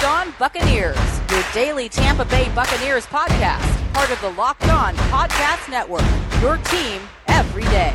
[0.00, 5.68] Locked On Buccaneers, your daily Tampa Bay Buccaneers podcast, part of the Locked On Podcast
[5.68, 6.04] Network.
[6.40, 7.92] Your team every day.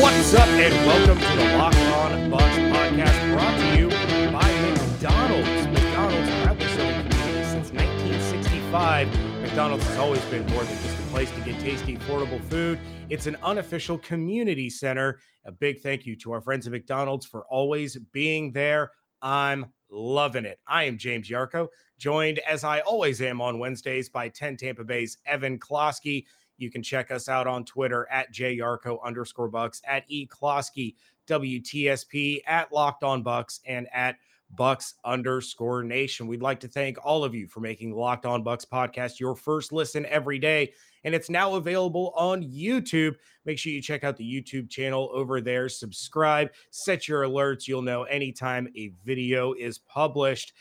[0.00, 3.88] What's up, and welcome to the Locked On Bucks podcast, brought to you
[4.30, 5.66] by McDonald's.
[5.66, 9.08] McDonald's proudly serving communities since 1965.
[9.40, 12.80] McDonald's has always been more than just place to get tasty, affordable food.
[13.10, 15.18] It's an unofficial community center.
[15.44, 18.92] A big thank you to our friends at McDonald's for always being there.
[19.20, 20.58] I'm loving it.
[20.66, 25.18] I am James Yarcho, joined as I always am on Wednesdays by 10 Tampa Bay's
[25.26, 26.24] Evan Closky.
[26.56, 30.94] You can check us out on Twitter at jyarcho underscore bucks, at e Closky,
[31.28, 34.16] WTSP, at Locked On Bucks, and at
[34.54, 36.26] Bucks underscore nation.
[36.26, 39.72] We'd like to thank all of you for making Locked On Bucks podcast your first
[39.72, 40.72] listen every day.
[41.04, 43.14] And it's now available on YouTube.
[43.44, 47.66] Make sure you check out the YouTube channel over there, subscribe, set your alerts.
[47.66, 50.52] You'll know anytime a video is published.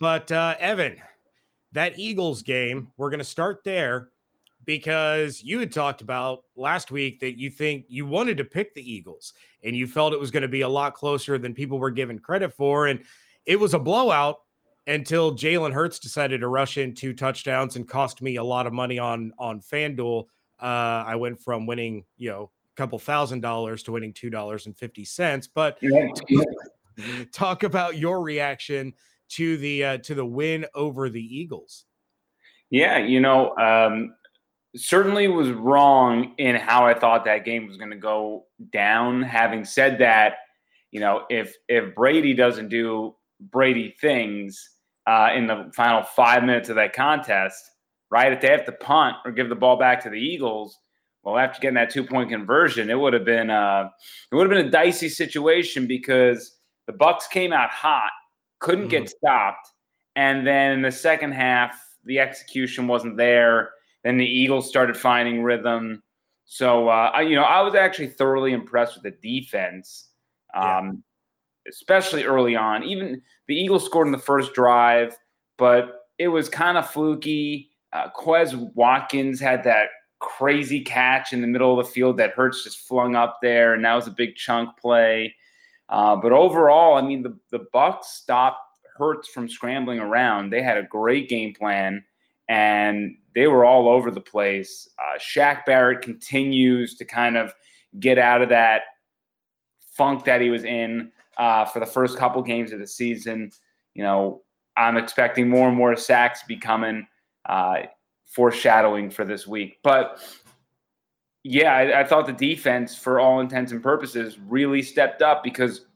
[0.00, 0.96] But, uh, Evan,
[1.72, 4.08] that Eagles game, we're going to start there
[4.64, 8.92] because you had talked about last week that you think you wanted to pick the
[8.92, 11.90] Eagles and you felt it was going to be a lot closer than people were
[11.90, 12.86] given credit for.
[12.86, 13.00] And
[13.46, 14.36] it was a blowout
[14.86, 18.72] until Jalen Hurts decided to rush in two touchdowns and cost me a lot of
[18.72, 20.24] money on on FanDuel.
[20.60, 24.66] Uh, I went from winning, you know, a couple thousand dollars to winning two dollars
[24.66, 25.46] and fifty cents.
[25.46, 25.78] But
[27.32, 28.94] talk about your reaction
[29.30, 31.86] to the uh, to the win over the Eagles.
[32.70, 34.14] Yeah, you know, um,
[34.76, 39.22] certainly was wrong in how I thought that game was going to go down.
[39.22, 40.36] Having said that,
[40.90, 43.14] you know, if if Brady doesn't do
[43.50, 44.70] Brady things
[45.06, 47.70] uh, in the final five minutes of that contest,
[48.10, 48.32] right?
[48.32, 50.78] If they have to punt or give the ball back to the Eagles,
[51.22, 53.88] well, after getting that two point conversion, it would have been uh,
[54.30, 58.10] it would have been a dicey situation because the Bucks came out hot,
[58.60, 59.04] couldn't mm-hmm.
[59.04, 59.68] get stopped,
[60.16, 63.70] and then in the second half, the execution wasn't there.
[64.04, 66.02] Then the Eagles started finding rhythm.
[66.44, 70.10] So, uh, I, you know, I was actually thoroughly impressed with the defense.
[70.54, 71.02] Um,
[71.68, 72.82] especially early on.
[72.84, 75.16] Even the Eagles scored in the first drive,
[75.58, 77.70] but it was kind of fluky.
[77.92, 79.88] Uh, Quez Watkins had that
[80.20, 83.84] crazy catch in the middle of the field that Hurts just flung up there, and
[83.84, 85.34] that was a big chunk play.
[85.88, 88.58] Uh, but overall, I mean, the the Bucks stopped
[88.96, 90.50] Hurts from scrambling around.
[90.50, 92.04] They had a great game plan,
[92.48, 94.88] and they were all over the place.
[94.98, 97.52] Uh, Shaq Barrett continues to kind of
[97.98, 98.82] get out of that
[99.96, 103.50] funk that he was in uh, for the first couple games of the season.
[103.94, 104.42] You know,
[104.76, 107.06] I'm expecting more and more sacks becoming
[107.46, 107.82] uh,
[108.26, 109.78] foreshadowing for this week.
[109.82, 110.20] But
[111.42, 115.86] yeah, I, I, thought the defense, for all intents and purposes, really stepped up because,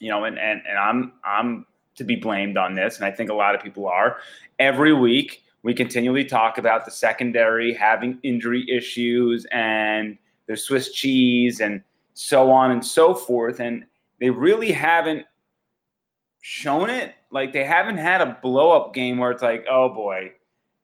[0.00, 3.30] you know, and and and I'm I'm to be blamed on this, and I think
[3.30, 4.18] a lot of people are.
[4.58, 11.60] Every week, we continually talk about the secondary having injury issues and their Swiss cheese
[11.60, 11.82] and
[12.14, 13.84] so on and so forth, and
[14.20, 15.26] they really haven't
[16.40, 17.14] shown it.
[17.30, 20.32] Like they haven't had a blow up game where it's like, oh boy,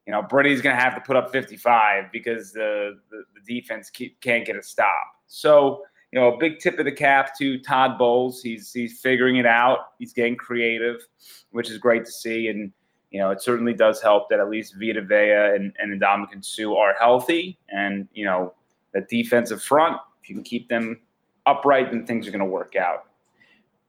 [0.07, 3.89] you know, Brady's going to have to put up 55 because the, the, the defense
[3.89, 5.07] keep, can't get a stop.
[5.29, 8.43] So, you know, a big tip of the cap to Todd Bowles.
[8.43, 9.93] He's he's figuring it out.
[9.99, 11.07] He's getting creative,
[11.53, 12.49] which is great to see.
[12.49, 12.71] And
[13.11, 16.77] you know, it certainly does help that at least Vita Vea and and Ndamukong Suh
[16.77, 17.59] are healthy.
[17.71, 18.53] And you know,
[18.93, 21.01] the defensive front, if you can keep them
[21.47, 23.07] upright, then things are going to work out.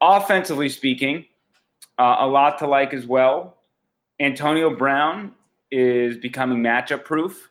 [0.04, 1.24] Offensively speaking,
[1.98, 3.60] uh, a lot to like as well.
[4.20, 5.32] Antonio Brown
[5.72, 7.50] is becoming matchup proof.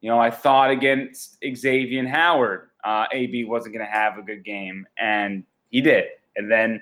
[0.00, 4.44] You know, I thought against Xavier Howard, uh, AB wasn't going to have a good
[4.44, 6.04] game, and he did.
[6.36, 6.80] And then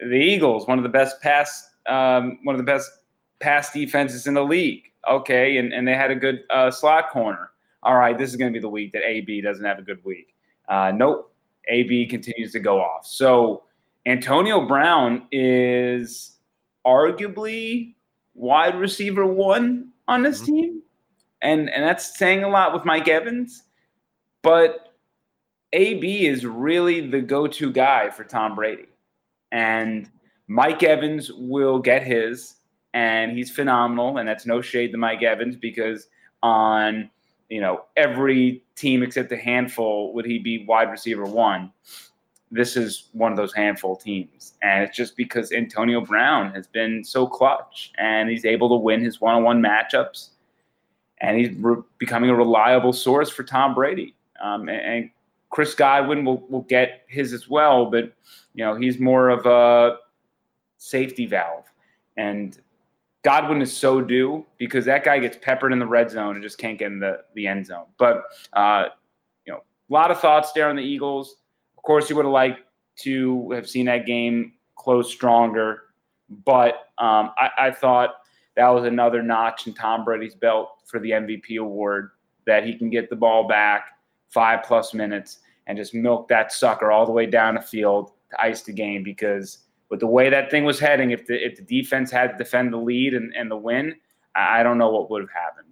[0.00, 2.90] the Eagles, one of the best pass, um, one of the best
[3.38, 4.82] pass defenses in the league.
[5.08, 7.52] Okay, and, and they had a good uh, slot corner.
[7.84, 10.04] All right, this is going to be the week that AB doesn't have a good
[10.04, 10.34] week.
[10.68, 11.32] Uh, nope,
[11.68, 13.06] AB continues to go off.
[13.06, 13.62] So
[14.06, 16.36] Antonio Brown is
[16.86, 17.94] arguably
[18.34, 20.54] wide receiver one on this mm-hmm.
[20.54, 20.82] team.
[21.42, 23.62] And and that's saying a lot with Mike Evans.
[24.42, 24.94] But
[25.72, 28.86] AB is really the go-to guy for Tom Brady.
[29.52, 30.10] And
[30.48, 32.56] Mike Evans will get his,
[32.92, 34.18] and he's phenomenal.
[34.18, 36.08] And that's no shade to Mike Evans because
[36.42, 37.10] on
[37.48, 41.70] you know every team except a handful would he be wide receiver one
[42.50, 44.54] this is one of those handful teams.
[44.62, 49.02] And it's just because Antonio Brown has been so clutch and he's able to win
[49.02, 50.30] his one on one matchups.
[51.20, 54.14] And he's re- becoming a reliable source for Tom Brady.
[54.42, 55.10] Um, and, and,
[55.50, 58.12] Chris Godwin will, will get his as well, but
[58.54, 59.98] you know he's more of a
[60.78, 61.64] safety valve,
[62.16, 62.58] and
[63.22, 66.56] Godwin is so due because that guy gets peppered in the red zone and just
[66.56, 67.86] can't get in the, the end zone.
[67.98, 68.22] But
[68.52, 68.86] uh,
[69.44, 71.36] you know, a lot of thoughts there on the Eagles.
[71.80, 72.60] Of course, you would have liked
[72.96, 75.84] to have seen that game close stronger,
[76.44, 78.16] but um, I, I thought
[78.54, 82.10] that was another notch in Tom Brady's belt for the MVP award
[82.46, 83.86] that he can get the ball back
[84.28, 85.38] five plus minutes
[85.68, 89.02] and just milk that sucker all the way down the field to ice the game
[89.02, 92.36] because with the way that thing was heading, if the if the defense had to
[92.36, 93.94] defend the lead and, and the win,
[94.34, 95.68] I don't know what would have happened.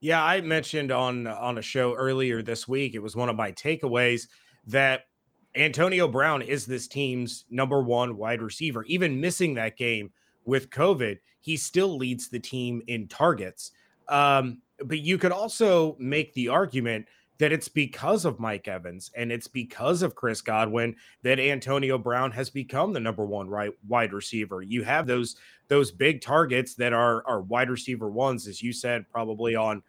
[0.00, 2.94] Yeah, I mentioned on on a show earlier this week.
[2.94, 4.28] It was one of my takeaways
[4.66, 5.06] that
[5.54, 8.84] Antonio Brown is this team's number one wide receiver.
[8.84, 10.10] Even missing that game
[10.44, 13.72] with COVID, he still leads the team in targets.
[14.08, 17.06] Um, but you could also make the argument
[17.38, 22.30] that it's because of Mike Evans and it's because of Chris Godwin that Antonio Brown
[22.30, 24.62] has become the number one right wide receiver.
[24.62, 25.36] You have those
[25.68, 29.82] those big targets that are are wide receiver ones, as you said, probably on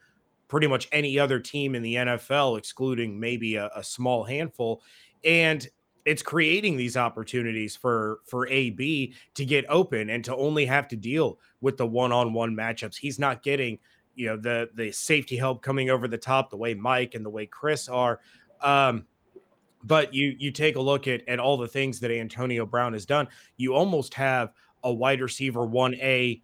[0.47, 4.83] pretty much any other team in the NFL, excluding maybe a, a small handful.
[5.23, 5.67] And
[6.05, 10.95] it's creating these opportunities for for AB to get open and to only have to
[10.95, 12.97] deal with the one-on-one matchups.
[12.97, 13.79] He's not getting
[14.15, 17.29] you know the the safety help coming over the top the way Mike and the
[17.29, 18.19] way Chris are.
[18.61, 19.05] Um,
[19.83, 23.05] but you you take a look at at all the things that Antonio Brown has
[23.05, 23.27] done.
[23.57, 24.51] You almost have
[24.83, 26.41] a wide receiver one A,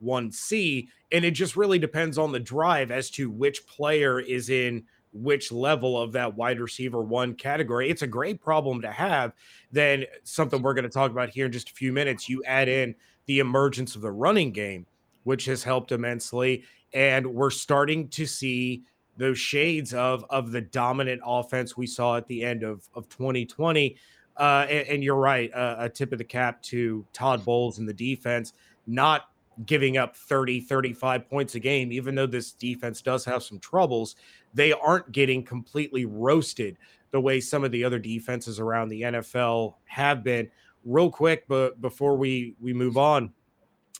[0.00, 3.66] one B, one C, and it just really depends on the drive as to which
[3.66, 7.88] player is in which level of that wide receiver one category.
[7.88, 9.32] It's a great problem to have.
[9.72, 12.28] Then something we're going to talk about here in just a few minutes.
[12.28, 12.94] You add in
[13.26, 14.86] the emergence of the running game
[15.28, 16.64] which has helped immensely.
[16.94, 18.82] And we're starting to see
[19.18, 23.94] those shades of of the dominant offense we saw at the end of of 2020.
[24.38, 27.88] Uh, and, and, you're right, uh, a tip of the cap to Todd Bowles and
[27.88, 28.52] the defense,
[28.86, 29.30] not
[29.66, 34.16] giving up 30, 35 points a game, even though this defense does have some troubles.
[34.54, 36.78] They aren't getting completely roasted
[37.10, 40.50] the way some of the other defenses around the NFL have been.
[40.84, 43.32] Real quick, but before we we move on,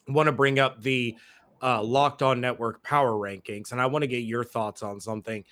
[0.08, 1.16] I want to bring up the
[1.60, 5.44] uh, Locked On Network power rankings, and I want to get your thoughts on something.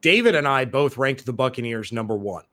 [0.00, 2.44] David and I both ranked the Buccaneers number one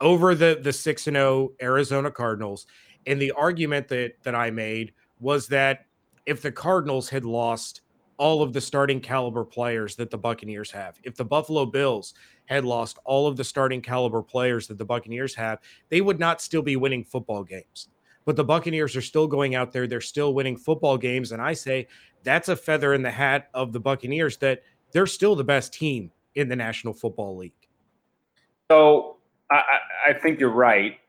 [0.00, 2.66] over the the six and zero oh Arizona Cardinals,
[3.06, 5.86] and the argument that that I made was that
[6.26, 7.82] if the Cardinals had lost
[8.16, 12.14] all of the starting caliber players that the Buccaneers have, if the Buffalo Bills
[12.46, 16.40] had lost all of the starting caliber players that the Buccaneers have, they would not
[16.40, 17.88] still be winning football games
[18.30, 19.88] but the Buccaneers are still going out there.
[19.88, 21.32] They're still winning football games.
[21.32, 21.88] And I say
[22.22, 24.62] that's a feather in the hat of the Buccaneers that
[24.92, 27.52] they're still the best team in the National Football League.
[28.70, 29.16] So
[29.50, 29.62] I,
[30.10, 30.99] I think you're right.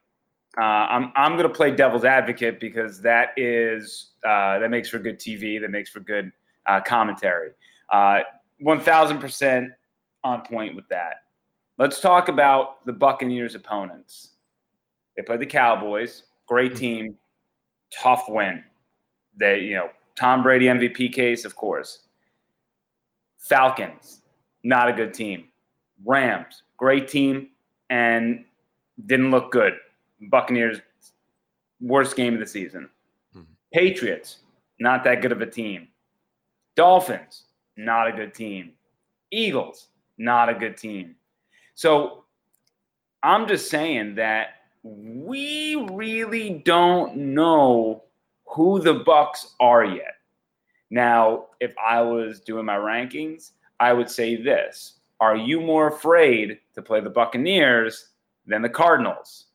[0.61, 4.99] Uh, I'm I'm going to play devil's advocate because that is uh, that makes for
[4.99, 5.59] good TV.
[5.59, 6.31] That makes for good
[6.67, 7.49] uh, commentary.
[7.89, 8.19] Uh,
[8.59, 9.71] one thousand percent
[10.23, 11.23] on point with that.
[11.79, 14.33] Let's talk about the Buccaneers' opponents.
[15.17, 17.15] They play the Cowboys great team,
[17.97, 18.61] tough win.
[19.37, 19.89] They, you know,
[20.19, 21.99] Tom Brady MVP case, of course.
[23.37, 24.21] Falcons,
[24.61, 25.45] not a good team.
[26.03, 27.51] Rams, great team,
[27.89, 28.43] and
[29.05, 29.75] didn't look good.
[30.29, 30.79] Buccaneers,
[31.79, 32.89] worst game of the season.
[33.35, 33.45] Mm-hmm.
[33.73, 34.39] Patriots,
[34.79, 35.87] not that good of a team.
[36.75, 37.43] Dolphins,
[37.77, 38.73] not a good team.
[39.31, 39.87] Eagles,
[40.17, 41.15] not a good team.
[41.75, 42.25] So
[43.23, 44.47] I'm just saying that
[44.83, 48.03] we really don't know
[48.45, 50.15] who the Bucks are yet.
[50.89, 54.99] Now, if I was doing my rankings, I would say this.
[55.19, 58.09] Are you more afraid to play the Buccaneers
[58.45, 59.45] than the Cardinals?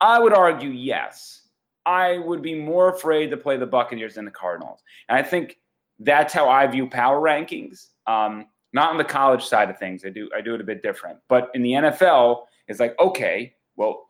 [0.00, 1.42] I would argue yes.
[1.84, 4.82] I would be more afraid to play the Buccaneers than the Cardinals.
[5.08, 5.58] And I think
[6.00, 7.88] that's how I view power rankings.
[8.06, 10.04] Um, not on the college side of things.
[10.04, 11.18] I do I do it a bit different.
[11.28, 14.06] But in the NFL, it's like, okay, well,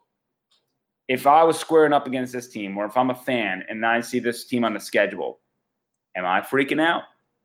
[1.07, 4.01] if I was squaring up against this team, or if I'm a fan and I
[4.01, 5.39] see this team on the schedule,
[6.15, 7.03] am I freaking out?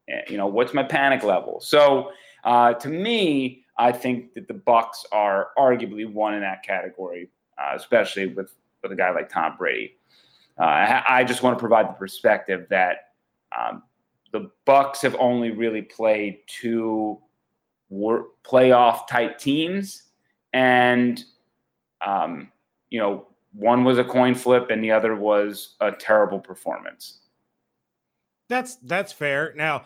[0.08, 1.60] Eh, you know, what's my panic level?
[1.60, 2.10] So
[2.44, 7.30] uh, to me, I think that the Bucks are arguably one in that category,
[7.62, 9.96] uh, especially with with a guy like Tom Brady.
[10.58, 13.12] Uh, I, I, just want to provide the perspective that
[13.56, 13.84] um,
[14.32, 17.18] the Bucks have only really played two
[17.88, 20.04] war- playoff type teams,
[20.52, 21.24] and
[22.04, 22.50] um,
[22.90, 27.20] you know one was a coin flip and the other was a terrible performance.
[28.48, 29.54] That's that's fair.
[29.56, 29.84] Now,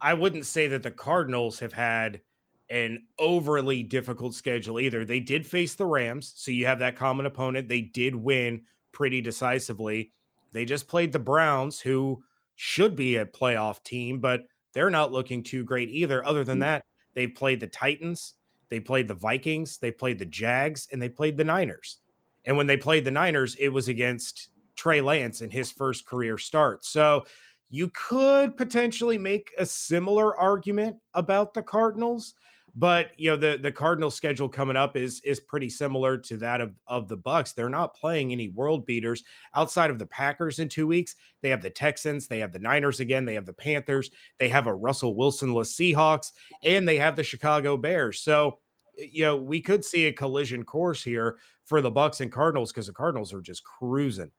[0.00, 2.20] I wouldn't say that the Cardinals have had
[2.68, 5.04] an overly difficult schedule either.
[5.04, 7.68] They did face the Rams, so you have that common opponent.
[7.68, 10.12] They did win pretty decisively.
[10.52, 12.22] They just played the Browns, who
[12.56, 16.24] should be a playoff team, but they're not looking too great either.
[16.24, 16.62] Other than mm.
[16.62, 18.34] that, they played the Titans,
[18.68, 21.98] they played the Vikings, they played the Jags, and they played the Niners.
[22.44, 26.38] And when they played the Niners, it was against Trey Lance in his first career
[26.38, 26.84] start.
[26.84, 27.24] So
[27.70, 32.34] you could potentially make a similar argument about the Cardinals
[32.78, 36.60] but you know the the Cardinals schedule coming up is is pretty similar to that
[36.60, 37.52] of of the Bucks.
[37.52, 41.16] They're not playing any world beaters outside of the Packers in 2 weeks.
[41.40, 44.66] They have the Texans, they have the Niners again, they have the Panthers, they have
[44.66, 48.20] a Russell Wilsonless Seahawks, and they have the Chicago Bears.
[48.20, 48.58] So
[48.98, 52.86] you know, we could see a collision course here for the Bucks and Cardinals because
[52.86, 54.30] the Cardinals are just cruising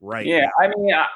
[0.00, 0.26] right.
[0.26, 0.64] Yeah, now.
[0.64, 1.06] I mean, I,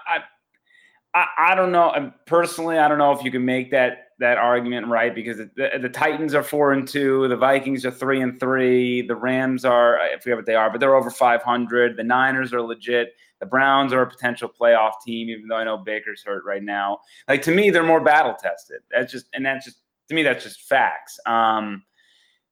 [1.15, 2.13] I I don't know.
[2.27, 5.89] Personally, I don't know if you can make that that argument right because the, the
[5.89, 10.19] Titans are four and two, the Vikings are three and three, the Rams are I
[10.19, 11.97] forget what they are, but they're over five hundred.
[11.97, 13.15] The Niners are legit.
[13.41, 16.99] The Browns are a potential playoff team, even though I know Baker's hurt right now.
[17.27, 18.81] Like to me, they're more battle tested.
[18.93, 21.19] That's just and that's just to me that's just facts.
[21.27, 21.83] Um,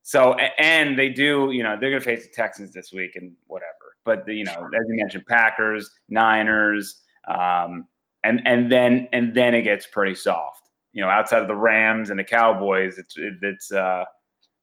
[0.03, 3.33] so and they do, you know, they're going to face the Texans this week and
[3.47, 3.97] whatever.
[4.07, 7.87] But the, you know, as you mentioned, Packers, Niners, um,
[8.25, 10.58] and and then and then it gets pretty soft
[10.93, 14.05] you know, outside of the Rams and the Cowboys, it's it's uh,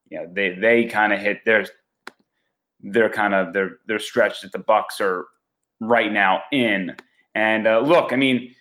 [0.10, 1.66] you know, they they kind of hit their
[2.82, 5.26] they're kind of they're they're stretched that the Bucks are
[5.80, 6.96] right now in.
[7.34, 8.54] And uh, look, I mean,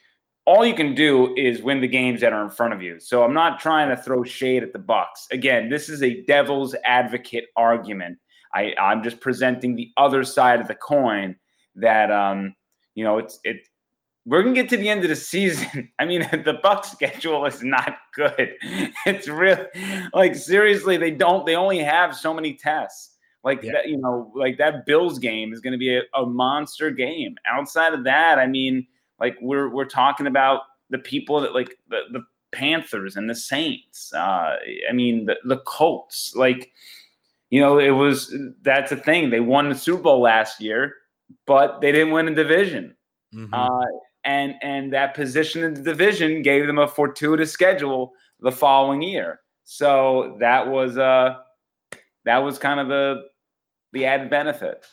[0.46, 3.00] all you can do is win the games that are in front of you.
[3.00, 5.26] So I'm not trying to throw shade at the Bucks.
[5.30, 8.18] Again, this is a devil's advocate argument.
[8.54, 11.36] I, I'm just presenting the other side of the coin
[11.76, 12.54] that um,
[12.94, 13.66] you know, it's it
[14.26, 15.90] we're gonna get to the end of the season.
[15.98, 18.54] I mean, the Buck schedule is not good.
[19.06, 19.66] It's real,
[20.14, 21.44] like seriously, they don't.
[21.44, 23.10] They only have so many tests.
[23.42, 23.72] Like yeah.
[23.72, 27.36] that, you know, like that Bills game is going to be a, a, monster game.
[27.46, 28.86] Outside of that, I mean,
[29.20, 34.14] like we're we're talking about the people that like the, the Panthers and the Saints.
[34.14, 34.56] Uh,
[34.88, 36.34] I mean, the the Colts.
[36.34, 36.70] Like,
[37.50, 39.28] you know, it was that's a thing.
[39.28, 40.94] They won the Super Bowl last year,
[41.46, 42.96] but they didn't win a division.
[43.34, 43.52] Mm-hmm.
[43.52, 43.84] Uh,
[44.24, 49.40] and and that position in the division gave them a fortuitous schedule the following year.
[49.64, 51.36] So that was uh
[52.24, 53.22] that was kind of the
[53.92, 54.86] the added benefit.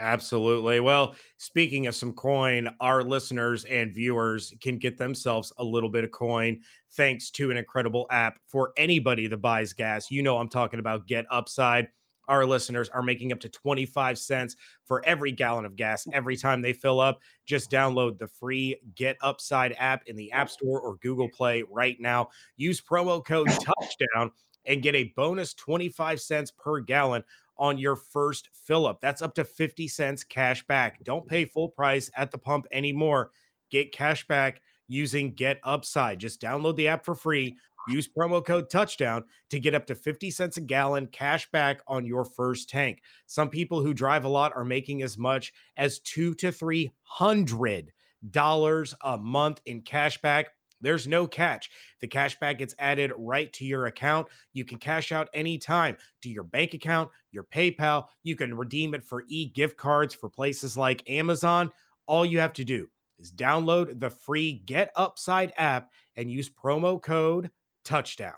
[0.00, 0.80] Absolutely.
[0.80, 6.04] Well, speaking of some coin, our listeners and viewers can get themselves a little bit
[6.04, 6.60] of coin
[6.92, 10.10] thanks to an incredible app for anybody that buys gas.
[10.10, 11.88] You know, I'm talking about Get Upside
[12.30, 16.14] our listeners are making up to 25 cents for every gallon of gas mm.
[16.14, 17.20] every time they fill up.
[17.44, 22.00] Just download the free Get Upside app in the App Store or Google Play right
[22.00, 22.28] now.
[22.56, 23.48] Use promo code
[23.80, 24.30] touchdown
[24.64, 27.24] and get a bonus 25 cents per gallon
[27.58, 29.00] on your first fill up.
[29.00, 31.02] That's up to 50 cents cash back.
[31.02, 33.32] Don't pay full price at the pump anymore.
[33.70, 36.18] Get cash back using Get Upside.
[36.18, 37.56] Just download the app for free.
[37.90, 42.06] Use promo code touchdown to get up to 50 cents a gallon cash back on
[42.06, 43.02] your first tank.
[43.26, 47.92] Some people who drive a lot are making as much as two to three hundred
[48.30, 50.48] dollars a month in cash back.
[50.80, 51.68] There's no catch.
[52.00, 54.28] The cash back gets added right to your account.
[54.52, 58.06] You can cash out anytime to your bank account, your PayPal.
[58.22, 61.70] You can redeem it for e gift cards for places like Amazon.
[62.06, 67.00] All you have to do is download the free Get Upside app and use promo
[67.02, 67.50] code
[67.84, 68.34] touchdown.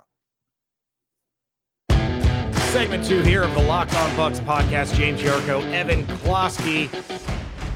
[2.72, 4.94] Segment two here of the Locked On Bucs podcast.
[4.94, 6.88] James Yarcho, Evan Closky.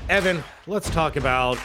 [0.08, 1.58] Evan, let's talk about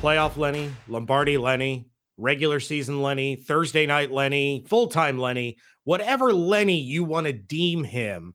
[0.00, 6.78] playoff Lenny, Lombardi Lenny, regular season Lenny, Thursday night Lenny, full time Lenny, whatever Lenny
[6.78, 8.34] you want to deem him.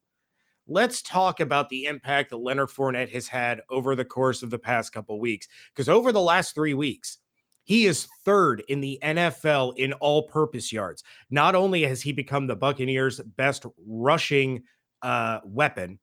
[0.67, 4.59] Let's talk about the impact that Leonard Fournette has had over the course of the
[4.59, 5.47] past couple weeks.
[5.73, 7.19] Because over the last three weeks,
[7.67, 11.03] he is third in the NFL in all purpose yards.
[11.29, 14.63] Not only has he become the Buccaneers' best rushing
[15.01, 15.99] uh, weapon,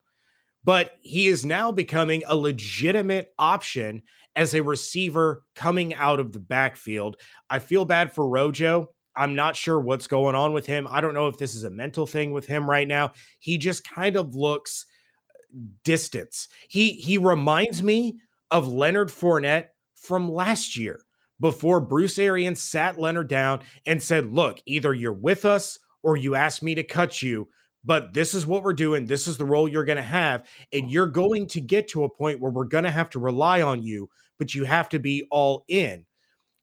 [0.62, 4.02] but he is now becoming a legitimate option
[4.36, 7.16] as a receiver coming out of the backfield.
[7.48, 8.90] I feel bad for Rojo.
[9.16, 10.86] I'm not sure what's going on with him.
[10.90, 13.12] I don't know if this is a mental thing with him right now.
[13.38, 14.84] He just kind of looks
[15.82, 16.48] distance.
[16.68, 18.18] He he reminds me
[18.50, 21.00] of Leonard Fournette from last year
[21.44, 26.34] before Bruce Arians sat Leonard down and said, Look, either you're with us or you
[26.34, 27.46] ask me to cut you,
[27.84, 29.04] but this is what we're doing.
[29.04, 30.46] This is the role you're going to have.
[30.72, 33.60] And you're going to get to a point where we're going to have to rely
[33.60, 34.08] on you,
[34.38, 36.06] but you have to be all in.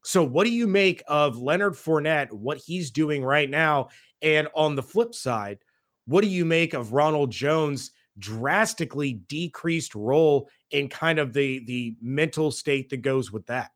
[0.02, 4.74] So, what do you make of Leonard Fournette, what he's doing right now, And on
[4.74, 5.58] the flip side,
[6.06, 11.94] what do you make of Ronald Jones' drastically decreased role and kind of the the
[12.02, 13.70] mental state that goes with that?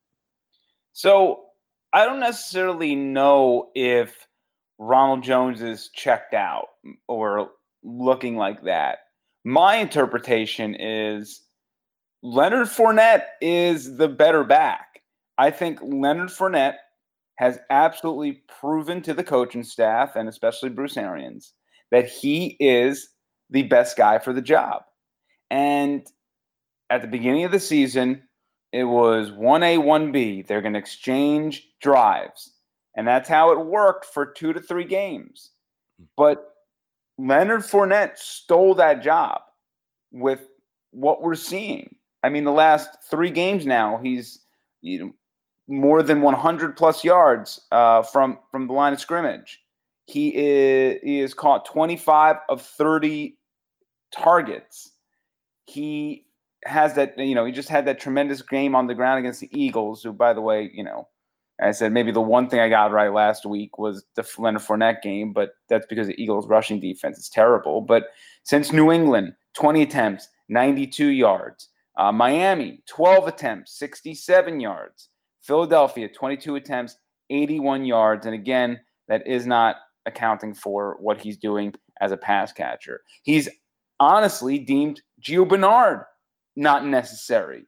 [0.96, 1.42] So
[1.92, 4.26] I don't necessarily know if
[4.78, 6.68] Ronald Jones is checked out
[7.06, 7.50] or
[7.84, 9.00] looking like that.
[9.44, 11.42] My interpretation is
[12.22, 15.02] Leonard Fournette is the better back.
[15.36, 16.76] I think Leonard Fournette
[17.34, 21.52] has absolutely proven to the coaching staff and especially Bruce Arians
[21.90, 23.10] that he is
[23.50, 24.80] the best guy for the job.
[25.50, 26.06] And
[26.88, 28.22] at the beginning of the season,
[28.72, 30.46] it was 1A, 1B.
[30.46, 32.52] They're going to exchange drives.
[32.96, 35.50] And that's how it worked for two to three games.
[36.16, 36.52] But
[37.18, 39.40] Leonard Fournette stole that job
[40.12, 40.48] with
[40.90, 41.96] what we're seeing.
[42.22, 44.40] I mean, the last three games now, he's
[44.82, 45.12] you know
[45.68, 49.60] more than 100 plus yards uh, from from the line of scrimmage.
[50.06, 53.36] He is he is caught 25 of 30
[54.12, 54.92] targets.
[55.66, 56.25] He
[56.66, 59.50] has that you know he just had that tremendous game on the ground against the
[59.52, 61.08] Eagles, who by the way you know
[61.60, 65.02] I said maybe the one thing I got right last week was the Leonard Fournette
[65.02, 67.80] game, but that's because the Eagles' rushing defense is terrible.
[67.80, 68.08] But
[68.42, 71.70] since New England, 20 attempts, 92 yards.
[71.96, 75.08] Uh, Miami, 12 attempts, 67 yards.
[75.40, 76.96] Philadelphia, 22 attempts,
[77.30, 78.26] 81 yards.
[78.26, 83.00] And again, that is not accounting for what he's doing as a pass catcher.
[83.22, 83.48] He's
[83.98, 86.04] honestly deemed Gio Bernard
[86.56, 87.66] not necessary.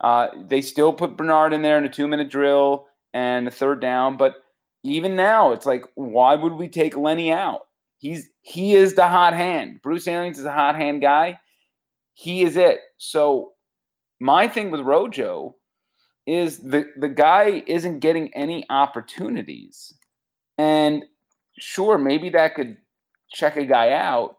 [0.00, 3.80] Uh, they still put Bernard in there in a two minute drill and a third
[3.80, 4.16] down.
[4.16, 4.36] But
[4.84, 7.62] even now, it's like, why would we take Lenny out?
[7.98, 9.80] He's he is the hot hand.
[9.82, 11.40] Bruce Arians is a hot hand guy.
[12.14, 12.80] He is it.
[12.96, 13.52] So
[14.20, 15.56] my thing with Rojo
[16.26, 19.94] is the the guy isn't getting any opportunities.
[20.58, 21.04] And
[21.58, 22.76] sure, maybe that could
[23.32, 24.36] check a guy out,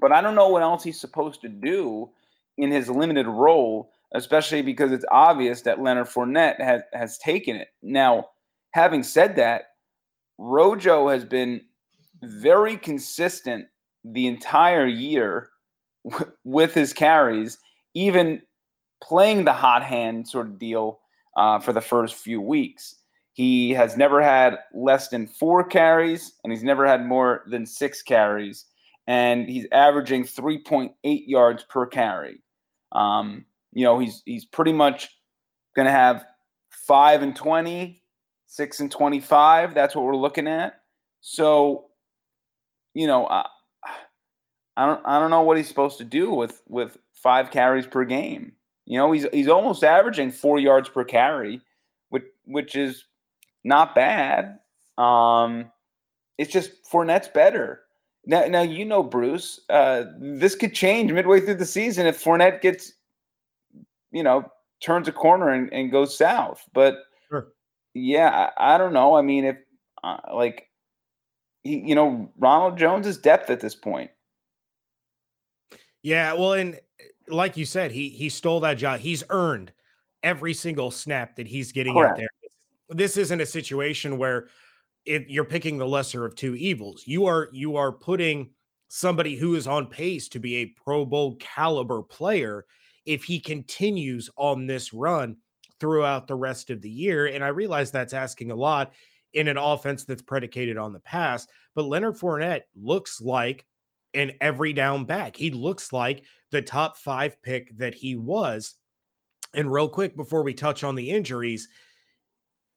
[0.00, 2.10] but I don't know what else he's supposed to do
[2.58, 7.68] in his limited role especially because it's obvious that Leonard Fournette has, has taken it.
[7.82, 8.28] Now,
[8.70, 9.64] having said that,
[10.38, 11.60] Rojo has been
[12.22, 13.66] very consistent
[14.04, 15.50] the entire year
[16.44, 17.58] with his carries,
[17.94, 18.40] even
[19.02, 21.00] playing the hot hand sort of deal
[21.36, 22.96] uh, for the first few weeks.
[23.32, 28.00] He has never had less than four carries, and he's never had more than six
[28.00, 28.66] carries,
[29.08, 32.43] and he's averaging 3.8 yards per carry.
[32.94, 35.10] Um, you know, he's he's pretty much
[35.74, 36.24] going to have
[36.70, 38.02] five and 20,
[38.46, 39.74] six and 25.
[39.74, 40.80] That's what we're looking at.
[41.20, 41.86] So,
[42.94, 43.46] you know, I,
[44.76, 48.04] I don't I don't know what he's supposed to do with with five carries per
[48.04, 48.52] game.
[48.86, 51.60] You know, he's he's almost averaging four yards per carry,
[52.10, 53.04] which which is
[53.64, 54.58] not bad.
[54.98, 55.70] Um,
[56.38, 57.83] it's just Fournette's better.
[58.26, 62.60] Now, now you know, Bruce, uh, this could change midway through the season if Fournette
[62.62, 62.92] gets
[64.14, 64.44] you know,
[64.80, 66.62] turns a corner and, and goes south.
[66.72, 67.48] But sure.
[67.92, 69.16] yeah, I, I, don't know.
[69.16, 69.56] I mean, if
[70.02, 70.70] uh, like,
[71.64, 74.10] he, you know, Ronald Jones is depth at this point.
[76.02, 76.78] Yeah, well, and
[77.28, 79.00] like you said, he he stole that job.
[79.00, 79.72] He's earned
[80.22, 82.12] every single snap that he's getting Correct.
[82.12, 82.28] out there.
[82.90, 84.48] This isn't a situation where
[85.04, 87.02] if you're picking the lesser of two evils.
[87.06, 88.50] You are you are putting
[88.88, 92.64] somebody who is on pace to be a Pro Bowl caliber player
[93.04, 95.36] if he continues on this run
[95.80, 97.26] throughout the rest of the year.
[97.26, 98.92] And I realize that's asking a lot
[99.32, 103.66] in an offense that's predicated on the pass, but Leonard Fournette looks like
[104.14, 105.36] an every down back.
[105.36, 108.74] He looks like the top five pick that he was.
[109.52, 111.68] And real quick, before we touch on the injuries,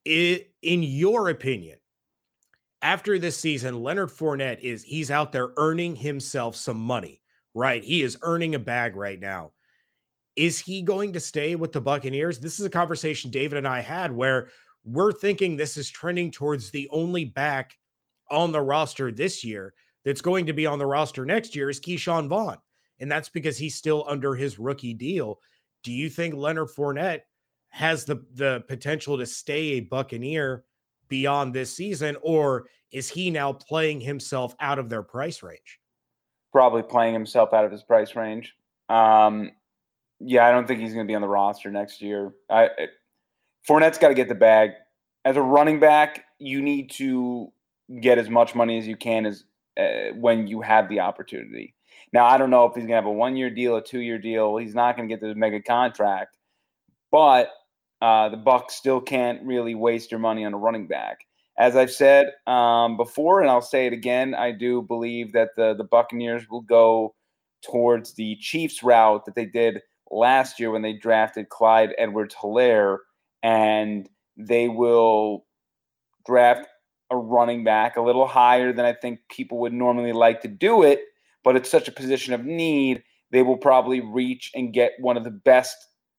[0.03, 1.77] it, in your opinion,
[2.81, 7.21] after this season, Leonard Fournette is he's out there earning himself some money,
[7.53, 7.83] right?
[7.83, 9.51] He is earning a bag right now.
[10.35, 12.39] Is he going to stay with the Buccaneers?
[12.39, 14.49] This is a conversation David and I had where
[14.85, 17.75] we're thinking this is trending towards the only back
[18.29, 19.73] on the roster this year
[20.05, 22.57] that's going to be on the roster next year is Ke'Shawn Vaughn.
[22.99, 25.39] And that's because he's still under his rookie deal.
[25.83, 27.21] Do you think Leonard Fournette
[27.69, 30.63] has the, the potential to stay a Buccaneer
[31.09, 35.79] beyond this season, or is he now playing himself out of their price range?
[36.51, 38.55] Probably playing himself out of his price range.
[38.89, 39.51] Um,
[40.19, 42.33] yeah, I don't think he's going to be on the roster next year.
[42.49, 42.89] I, it,
[43.67, 44.71] Fournette's got to get the bag.
[45.25, 47.51] As a running back, you need to
[48.01, 49.43] get as much money as you can as
[49.77, 51.75] uh, when you have the opportunity.
[52.13, 54.55] Now, I don't know if he's going to have a one-year deal, a two-year deal.
[54.57, 56.37] He's not going to get the mega contract,
[57.11, 57.49] but
[58.01, 61.25] uh, the Bucs still can't really waste your money on a running back.
[61.57, 65.73] as I've said um, before, and I'll say it again, I do believe that the
[65.73, 67.15] the Buccaneers will go
[67.63, 69.81] towards the Chiefs route that they did
[70.11, 72.99] last year when they drafted Clyde Edwards Helaire,
[73.41, 74.07] and
[74.37, 75.45] they will
[76.25, 76.67] draft
[77.09, 80.83] a running back a little higher than I think people would normally like to do
[80.83, 81.01] it,
[81.43, 83.01] but it's such a position of need.
[83.31, 85.75] They will probably reach and get one of the best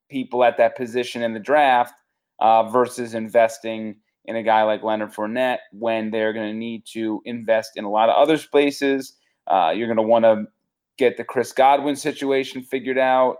[0.09, 1.95] people at that position in the draft
[2.41, 7.23] uh, versus investing in a guy like Leonard Fournette when they're going to need to
[7.25, 9.15] invest in a lot of other places.
[9.47, 10.45] Uh, you're going to want to
[10.99, 13.37] get the Chris Godwin situation figured out.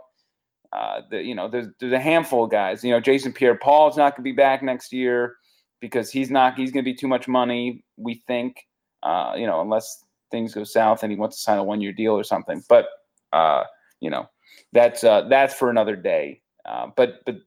[0.73, 2.83] Uh, the, you know, there's, there's a handful of guys.
[2.83, 5.35] You know, Jason Pierre-Paul is not going to be back next year
[5.79, 6.55] because he's not.
[6.55, 7.83] He's going to be too much money.
[7.97, 8.57] We think.
[9.01, 12.11] Uh, you know, unless things go south and he wants to sign a one-year deal
[12.13, 12.61] or something.
[12.67, 12.87] But
[13.31, 13.63] uh,
[14.01, 14.27] you know,
[14.73, 16.41] that's uh, that's for another day.
[16.65, 17.37] Uh, but but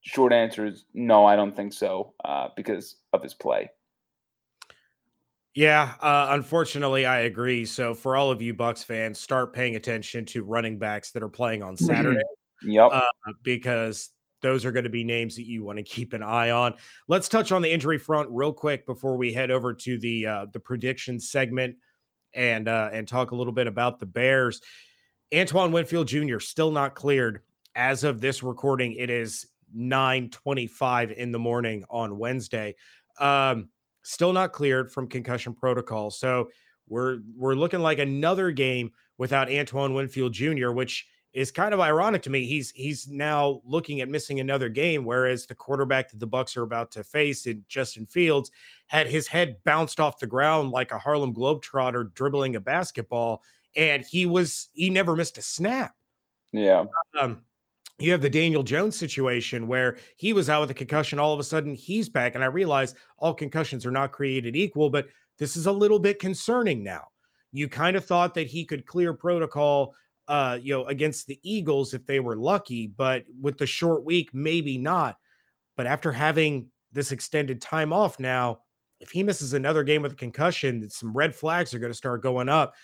[0.00, 3.70] short answer is no, I don't think so uh, because of his play.
[5.54, 7.64] Yeah, uh, unfortunately, I agree.
[7.64, 11.28] So for all of you Bucks fans, start paying attention to running backs that are
[11.28, 12.20] playing on Saturday.
[12.62, 12.90] Yep.
[12.92, 13.02] Uh,
[13.42, 16.74] because those are going to be names that you want to keep an eye on.
[17.08, 20.46] Let's touch on the injury front real quick before we head over to the uh,
[20.52, 21.76] the prediction segment
[22.34, 24.60] and uh, and talk a little bit about the Bears.
[25.34, 26.38] Antoine Winfield Jr.
[26.38, 27.40] still not cleared
[27.78, 28.92] as of this recording.
[28.94, 32.74] It is 9:25 in the morning on Wednesday.
[33.20, 33.70] Um,
[34.02, 36.10] still not cleared from concussion protocol.
[36.10, 36.50] So
[36.88, 42.22] we're we're looking like another game without Antoine Winfield Jr., which is kind of ironic
[42.22, 42.46] to me.
[42.46, 46.64] He's he's now looking at missing another game, whereas the quarterback that the Bucks are
[46.64, 48.50] about to face in Justin Fields
[48.88, 53.42] had his head bounced off the ground like a Harlem Globetrotter dribbling a basketball,
[53.76, 55.94] and he was he never missed a snap.
[56.52, 56.86] Yeah.
[57.20, 57.42] Um,
[57.98, 61.18] you have the Daniel Jones situation where he was out with a concussion.
[61.18, 62.34] All of a sudden, he's back.
[62.34, 65.08] And I realize all concussions are not created equal, but
[65.38, 67.08] this is a little bit concerning now.
[67.52, 69.94] You kind of thought that he could clear protocol,
[70.28, 74.30] uh, you know, against the Eagles if they were lucky, but with the short week,
[74.32, 75.16] maybe not.
[75.76, 78.60] But after having this extended time off now,
[79.00, 82.22] if he misses another game with a concussion, some red flags are going to start
[82.22, 82.74] going up.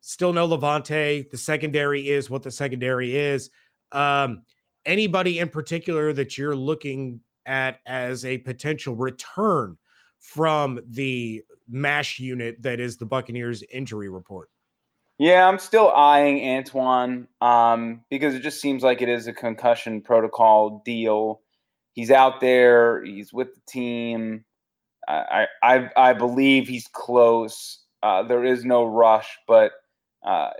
[0.00, 1.26] Still no Levante.
[1.30, 3.50] The secondary is what the secondary is.
[3.90, 4.42] Um,
[4.86, 9.76] anybody in particular that you're looking at as a potential return
[10.18, 14.48] from the mash unit that is the Buccaneers injury report?
[15.18, 20.00] Yeah, I'm still eyeing Antoine um, because it just seems like it is a concussion
[20.00, 21.42] protocol deal.
[21.92, 24.44] He's out there, he's with the team.
[25.06, 27.80] I I, I believe he's close.
[28.02, 29.72] Uh, there is no rush, but
[30.24, 30.50] uh,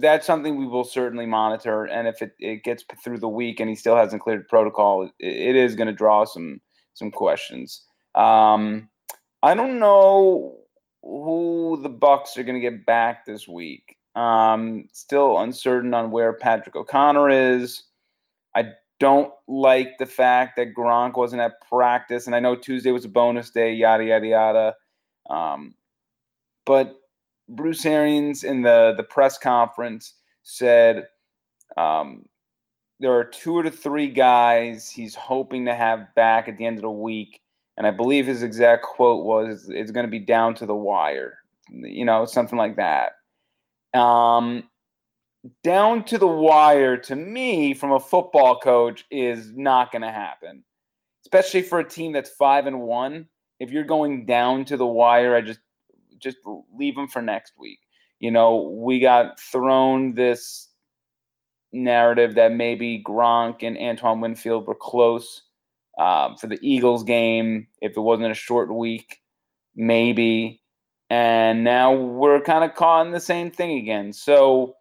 [0.00, 1.84] that's something we will certainly monitor.
[1.84, 5.12] And if it, it gets through the week and he still hasn't cleared protocol, it,
[5.18, 6.60] it is going to draw some
[6.94, 7.84] some questions.
[8.14, 8.88] Um,
[9.42, 10.56] I don't know
[11.02, 13.96] who the Bucks are going to get back this week.
[14.14, 17.82] Um, still uncertain on where Patrick O'Connor is.
[18.54, 23.04] I don't like the fact that Gronk wasn't at practice, and I know Tuesday was
[23.04, 23.74] a bonus day.
[23.74, 24.74] Yada yada yada.
[25.28, 25.74] Um,
[26.64, 26.94] but
[27.48, 31.06] Bruce Arians in the the press conference said
[31.76, 32.24] um,
[33.00, 36.82] there are two or three guys he's hoping to have back at the end of
[36.82, 37.40] the week,
[37.76, 41.38] and I believe his exact quote was, "It's going to be down to the wire,"
[41.70, 43.12] you know, something like that.
[43.98, 44.68] Um,
[45.62, 50.64] down to the wire to me, from a football coach, is not going to happen,
[51.26, 53.28] especially for a team that's five and one.
[53.60, 55.60] If you're going down to the wire, I just
[56.18, 56.38] just
[56.76, 57.80] leave them for next week.
[58.20, 60.68] You know, we got thrown this
[61.72, 65.42] narrative that maybe Gronk and Antoine Winfield were close
[65.98, 67.66] um, for the Eagles game.
[67.80, 69.20] If it wasn't a short week,
[69.74, 70.62] maybe.
[71.10, 74.12] And now we're kind of caught in the same thing again.
[74.12, 74.76] So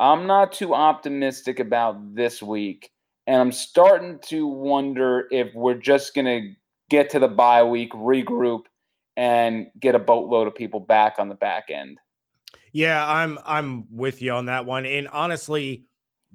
[0.00, 2.90] I'm not too optimistic about this week.
[3.26, 6.54] And I'm starting to wonder if we're just going to
[6.88, 8.62] get to the bye week, regroup,
[9.18, 11.98] and get a boatload of people back on the back end.
[12.72, 14.86] Yeah, I'm I'm with you on that one.
[14.86, 15.86] And honestly,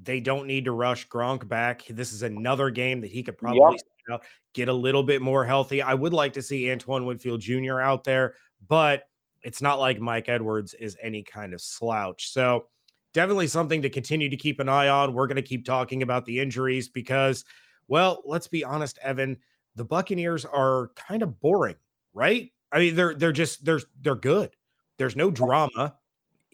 [0.01, 1.85] they don't need to rush Gronk back.
[1.89, 4.21] This is another game that he could probably yep.
[4.53, 5.81] get a little bit more healthy.
[5.81, 7.79] I would like to see Antoine Winfield Jr.
[7.79, 8.35] out there,
[8.67, 9.03] but
[9.43, 12.31] it's not like Mike Edwards is any kind of slouch.
[12.31, 12.65] So
[13.13, 15.13] definitely something to continue to keep an eye on.
[15.13, 17.45] We're going to keep talking about the injuries because,
[17.87, 19.37] well, let's be honest, Evan,
[19.75, 21.75] the Buccaneers are kind of boring,
[22.13, 22.51] right?
[22.73, 24.49] I mean, they're they're just they're they're good.
[24.97, 25.95] There's no drama,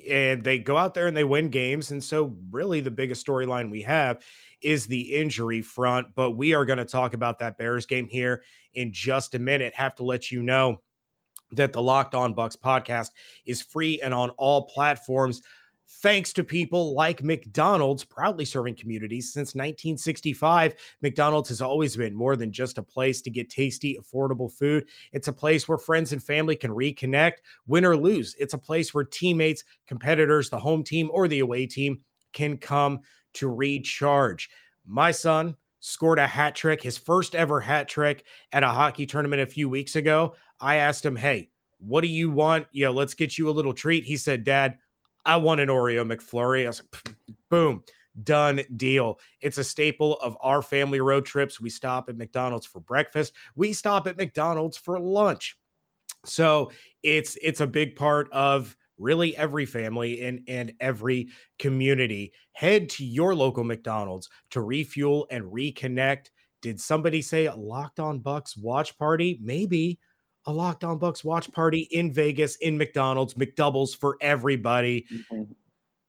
[0.08, 1.92] and they go out there and they win games.
[1.92, 4.22] And so, really, the biggest storyline we have
[4.62, 6.08] is the injury front.
[6.16, 9.74] But we are going to talk about that Bears game here in just a minute.
[9.76, 10.82] Have to let you know
[11.54, 13.12] that the Locked On Bucks podcast
[13.46, 15.42] is free and on all platforms.
[15.92, 20.76] Thanks to people like McDonald's, proudly serving communities since 1965.
[21.02, 24.88] McDonald's has always been more than just a place to get tasty, affordable food.
[25.14, 28.36] It's a place where friends and family can reconnect, win or lose.
[28.40, 32.02] It's a place where teammates, competitors, the home team, or the away team
[32.34, 33.00] can come
[33.34, 34.50] to recharge.
[34.86, 39.42] My son scored a hat trick, his first ever hat trick at a hockey tournament
[39.42, 40.36] a few weeks ago.
[40.60, 41.50] I asked him, Hey,
[41.80, 42.68] what do you want?
[42.72, 44.04] You know, let's get you a little treat.
[44.04, 44.78] He said, Dad,
[45.26, 46.64] I want an Oreo McFlurry.
[46.64, 47.16] I was like,
[47.50, 47.84] boom,
[48.24, 49.20] done deal.
[49.42, 51.60] It's a staple of our family road trips.
[51.60, 53.34] We stop at McDonald's for breakfast.
[53.56, 55.58] We stop at McDonald's for lunch.
[56.26, 56.72] So
[57.04, 62.34] it's it's a big part of really every family and, and every community.
[62.52, 66.28] Head to your local McDonald's to refuel and reconnect.
[66.62, 69.40] Did somebody say a locked on Bucks watch party?
[69.42, 70.00] Maybe
[70.50, 75.06] a locked on Bucs watch party in Vegas in McDonald's, McDoubles for everybody.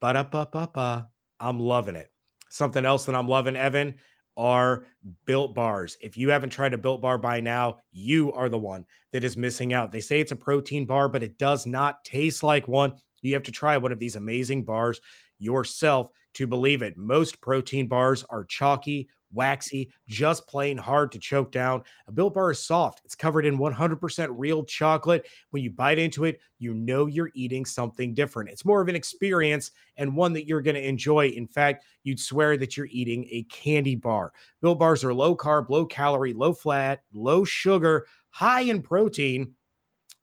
[0.01, 1.03] But up, up, up, uh,
[1.39, 2.11] I'm loving it.
[2.49, 3.95] Something else that I'm loving, Evan,
[4.39, 4.87] are
[5.27, 5.99] built bars.
[6.01, 9.37] If you haven't tried a built bar by now, you are the one that is
[9.37, 9.93] missing out.
[9.93, 12.95] They say it's a protein bar, but it does not taste like one.
[13.21, 15.01] You have to try one of these amazing bars
[15.39, 16.97] yourself to believe it.
[16.97, 21.83] Most protein bars are chalky waxy, just plain hard to choke down.
[22.07, 23.03] A Built Bar is soft.
[23.05, 25.27] It's covered in 100% real chocolate.
[25.51, 28.51] When you bite into it, you know you're eating something different.
[28.51, 31.29] It's more of an experience and one that you're going to enjoy.
[31.29, 34.33] In fact, you'd swear that you're eating a candy bar.
[34.61, 39.55] Built Bars are low carb, low calorie, low fat, low sugar, high in protein.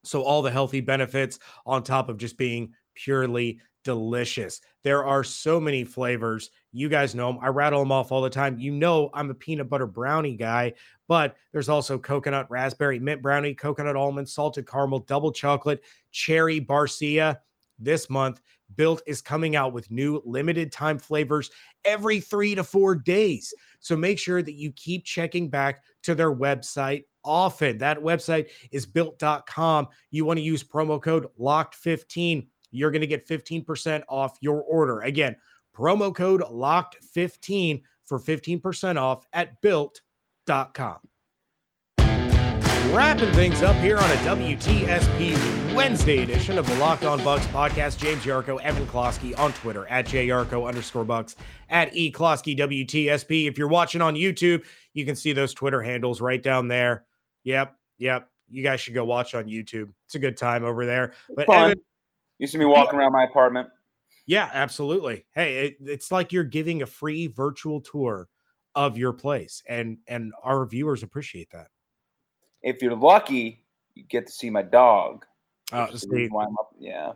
[0.04, 4.62] So, all the healthy benefits on top of just being purely delicious.
[4.84, 6.50] There are so many flavors.
[6.72, 7.40] You guys know them.
[7.42, 8.60] I rattle them off all the time.
[8.60, 10.74] You know, I'm a peanut butter brownie guy,
[11.08, 17.38] but there's also coconut, raspberry, mint brownie, coconut almond, salted caramel, double chocolate, cherry barcia.
[17.80, 18.42] This month,
[18.76, 21.50] Built is coming out with new limited time flavors
[21.86, 23.54] every three to four days.
[23.80, 27.78] So make sure that you keep checking back to their website often.
[27.78, 29.88] That website is built.com.
[30.12, 35.01] You want to use promo code LOCKED15 you're going to get 15% off your order.
[35.01, 35.36] Again,
[35.75, 40.97] promo code locked15 for 15% off at built.com.
[42.93, 47.97] Wrapping things up here on a WTSP Wednesday edition of the Locked On Bucks podcast.
[47.97, 51.36] James Yarcho, Evan Closky on Twitter at JYarcho underscore bucks
[51.69, 53.47] at E Closky WTSP.
[53.47, 57.03] If you're watching on YouTube, you can see those Twitter handles right down there.
[57.43, 58.30] Yep, yep.
[58.49, 59.91] You guys should go watch on YouTube.
[60.06, 61.13] It's a good time over there.
[61.36, 61.82] But Evan,
[62.39, 63.69] Used to be walking around my apartment.
[64.26, 65.26] Yeah, absolutely.
[65.34, 68.28] Hey, it, it's like you're giving a free virtual tour
[68.76, 71.67] of your place, and and our viewers appreciate that.
[72.62, 73.63] If you're lucky,
[73.95, 75.26] you get to see my dog.
[75.71, 76.30] Uh, see,
[76.80, 77.13] yeah.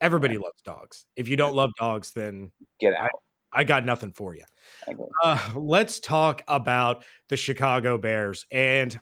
[0.00, 0.40] Everybody yeah.
[0.40, 1.06] loves dogs.
[1.16, 3.10] If you don't love dogs, then get out.
[3.52, 4.44] I, I got nothing for you.
[5.24, 8.46] Uh, let's talk about the Chicago Bears.
[8.52, 8.98] And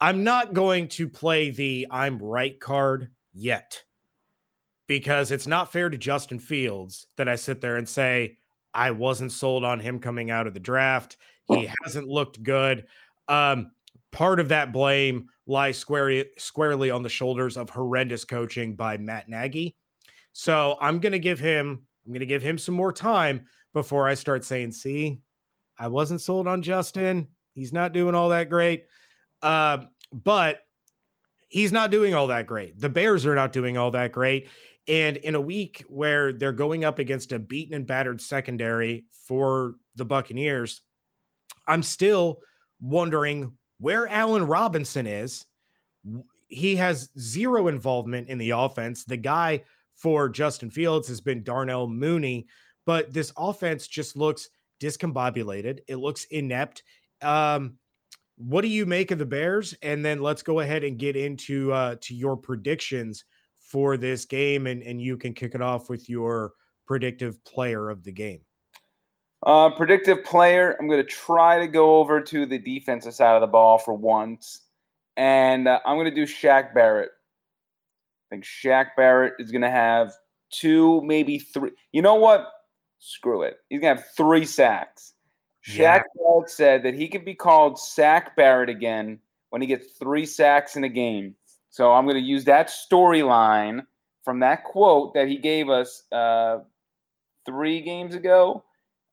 [0.00, 3.82] I'm not going to play the I'm right card yet
[4.86, 8.38] because it's not fair to Justin Fields that I sit there and say
[8.72, 11.16] I wasn't sold on him coming out of the draft.
[11.46, 12.86] He hasn't looked good.
[13.28, 13.72] Um,
[14.12, 19.28] part of that blame lies squarely, squarely on the shoulders of horrendous coaching by Matt
[19.28, 19.76] Nagy.
[20.32, 24.08] So I'm going to give him I'm going to give him some more time before
[24.08, 25.18] I start saying, "See,
[25.78, 27.28] I wasn't sold on Justin.
[27.52, 28.84] He's not doing all that great."
[29.42, 29.78] Uh,
[30.12, 30.60] but
[31.48, 32.78] he's not doing all that great.
[32.78, 34.48] The Bears are not doing all that great.
[34.88, 39.74] And in a week where they're going up against a beaten and battered secondary for
[39.96, 40.82] the Buccaneers,
[41.66, 42.40] I'm still
[42.80, 45.44] wondering where Allen Robinson is.
[46.48, 49.04] He has zero involvement in the offense.
[49.04, 49.64] The guy
[49.96, 52.46] for Justin Fields has been Darnell Mooney,
[52.84, 54.48] but this offense just looks
[54.80, 55.80] discombobulated.
[55.88, 56.84] It looks inept.
[57.22, 57.78] Um,
[58.36, 59.74] what do you make of the Bears?
[59.82, 63.24] And then let's go ahead and get into uh, to your predictions
[63.66, 66.52] for this game, and, and you can kick it off with your
[66.86, 68.40] predictive player of the game.
[69.44, 73.40] Uh, predictive player, I'm going to try to go over to the defensive side of
[73.40, 74.62] the ball for once,
[75.16, 77.10] and uh, I'm going to do Shaq Barrett.
[78.28, 80.12] I think Shaq Barrett is going to have
[80.50, 81.70] two, maybe three.
[81.92, 82.48] You know what?
[82.98, 83.58] Screw it.
[83.68, 85.14] He's going to have three sacks.
[85.66, 86.02] Shaq yeah.
[86.16, 89.18] Barrett said that he could be called Sack Barrett again
[89.50, 91.34] when he gets three sacks in a game.
[91.76, 93.84] So I'm going to use that storyline
[94.24, 96.60] from that quote that he gave us uh,
[97.44, 98.64] three games ago.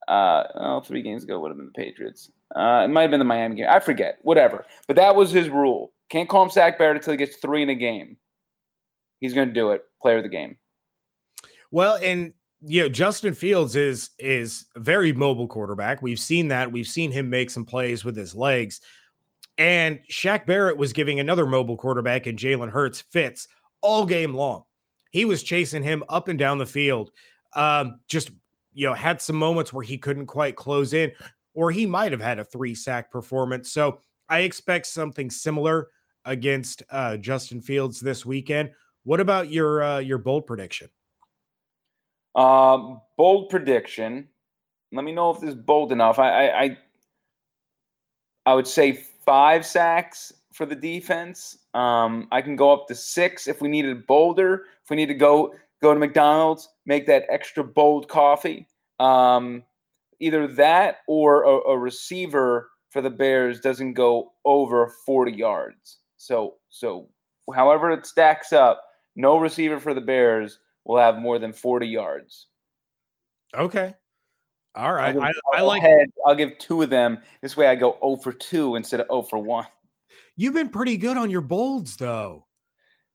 [0.07, 2.31] Uh, oh, three games ago would have been the Patriots.
[2.55, 3.65] Uh, it might have been the Miami game.
[3.69, 4.19] I forget.
[4.21, 4.65] Whatever.
[4.87, 5.91] But that was his rule.
[6.09, 8.15] Can't call him Sack Barrett until he gets three in a game.
[9.19, 9.83] he's going to do it.
[10.01, 10.55] Player of the game.
[11.69, 16.01] Well, and you know, Justin Fields is is a very mobile quarterback.
[16.01, 16.71] We've seen that.
[16.71, 18.79] We've seen him make some plays with his legs.
[19.63, 23.47] And Shaq Barrett was giving another mobile quarterback and Jalen Hurts fits
[23.79, 24.63] all game long.
[25.11, 27.11] He was chasing him up and down the field.
[27.55, 28.31] Um, just
[28.73, 31.13] you know, had some moments where he couldn't quite close in,
[31.53, 33.71] or he might have had a three sack performance.
[33.71, 35.87] So I expect something similar
[36.25, 38.69] against uh, Justin Fields this weekend.
[39.05, 40.89] What about your uh, your bold prediction?
[42.35, 44.27] Um, bold prediction.
[44.91, 46.19] Let me know if this is bold enough.
[46.19, 46.77] I, I, I,
[48.45, 51.57] I would say five sacks for the defense.
[51.73, 54.65] Um, I can go up to six if we needed bolder.
[54.83, 58.67] If we need to go go to McDonald's, make that extra bold coffee.
[58.99, 59.63] Um,
[60.19, 65.97] either that or a, a receiver for the Bears doesn't go over 40 yards.
[66.17, 67.09] So so
[67.53, 68.83] however it stacks up,
[69.15, 72.47] no receiver for the Bears will have more than 40 yards.
[73.55, 73.93] Okay.
[74.75, 75.15] All right.
[75.15, 77.19] I'll, I, I like head, I'll give two of them.
[77.41, 79.65] This way I go 0 for 2 instead of 0 for 1.
[80.35, 82.45] You've been pretty good on your bolds though.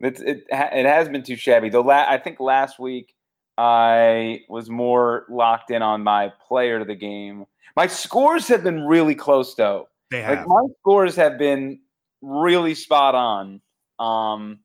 [0.01, 1.69] It's, it it has been too shabby.
[1.69, 3.15] Though la- I think last week
[3.57, 7.45] I was more locked in on my player of the game.
[7.77, 9.89] My scores have been really close though.
[10.13, 10.39] They have.
[10.39, 11.81] Like my scores have been
[12.23, 13.61] really spot on.
[13.99, 14.61] Um,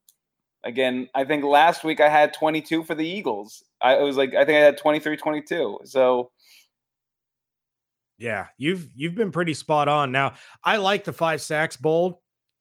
[0.63, 3.63] again, I think last week I had 22 for the Eagles.
[3.82, 5.79] I it was like I think I had 23 22.
[5.86, 6.29] So
[8.17, 10.12] yeah, you've you've been pretty spot on.
[10.12, 12.15] Now, I like the 5 sacks bold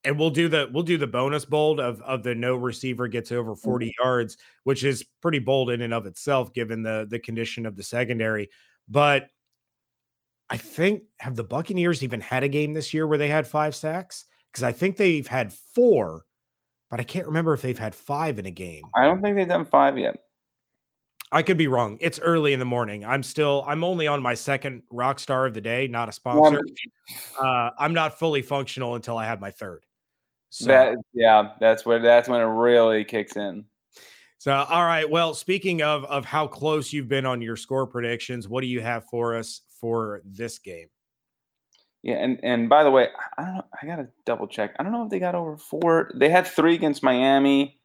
[0.05, 3.31] and we'll do the we'll do the bonus bold of of the no receiver gets
[3.33, 3.61] over Mm-hmm.
[3.65, 7.77] 40 yards, which is pretty bold in and of itself given the the condition of
[7.77, 8.49] the secondary.
[8.89, 9.29] But
[10.51, 13.75] I think have the Buccaneers even had a game this year where they had 5
[13.75, 14.25] sacks?
[14.53, 16.25] Cuz I think they've had 4,
[16.91, 18.85] but I can't remember if they've had 5 in a game.
[18.95, 20.17] I don't think they've done five yet.
[21.33, 21.97] I could be wrong.
[22.01, 23.07] It's early in the morning.
[23.07, 26.61] I'm still I'm only on my second rock star of the day, not a sponsor.
[27.41, 29.85] Uh, I'm not fully functional until I have my third.
[30.51, 33.65] So, That yeah, that's where that's when it really kicks in.
[34.37, 35.09] so all right.
[35.09, 38.83] Well, speaking of of how close you've been on your score predictions, what do you
[38.83, 40.89] have for us for this game?
[42.03, 43.65] Yeah, and and by the way, I don't know.
[43.83, 44.75] I gotta double check.
[44.79, 46.11] I don't know if they got over four.
[46.15, 47.79] They had three against Miami.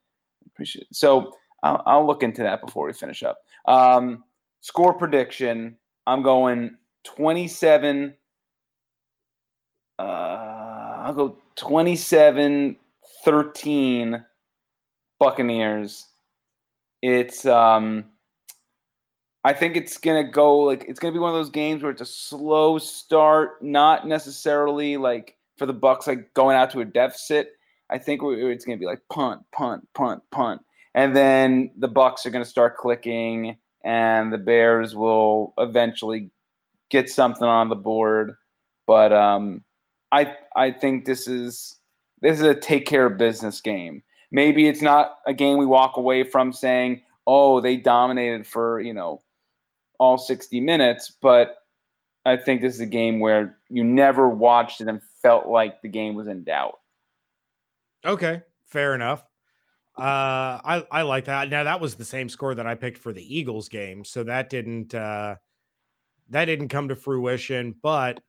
[0.47, 1.31] Appreciate so.
[1.63, 3.39] I'll, I'll look into that before we finish up.
[3.65, 4.24] Um,
[4.62, 5.78] score prediction.
[6.06, 8.13] I'm going 27.
[10.00, 12.78] Uh, I'll go 27
[13.24, 14.24] 13
[15.20, 16.08] Buccaneers.
[17.02, 18.06] It's um
[19.43, 22.02] I think it's gonna go like it's gonna be one of those games where it's
[22.02, 27.52] a slow start, not necessarily like for the Bucks like going out to a deficit.
[27.89, 30.62] I think it's gonna be like punt, punt, punt, punt,
[30.93, 36.32] and then the Bucks are gonna start clicking, and the Bears will eventually
[36.89, 38.36] get something on the board.
[38.86, 39.63] But um,
[40.12, 41.78] I I think this is
[42.21, 44.04] this is a take care of business game.
[44.32, 48.93] Maybe it's not a game we walk away from saying, "Oh, they dominated for you
[48.93, 49.21] know
[50.00, 51.58] all 60 minutes," but
[52.26, 55.88] I think this is a game where you never watched it and felt like the
[55.88, 56.80] game was in doubt.
[58.06, 59.23] Okay, fair enough.
[59.97, 61.49] Uh, I I like that.
[61.49, 64.49] Now that was the same score that I picked for the Eagles game, so that
[64.49, 65.36] didn't uh,
[66.29, 67.75] that didn't come to fruition.
[67.81, 68.19] But